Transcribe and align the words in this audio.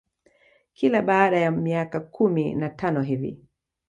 Kila 0.73 1.01
baada 1.01 1.37
ya 1.39 1.51
miaka 1.51 1.99
kumi 1.99 2.53
na 2.55 2.69
tano 2.69 3.01
hivi 3.01 3.39